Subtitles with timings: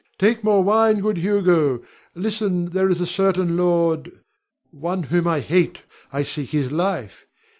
[0.17, 1.83] Take more wine, good Hugo.
[2.15, 4.11] Listen, there is a certain lord,
[4.71, 5.83] one whom I hate.
[6.11, 7.27] I seek his life.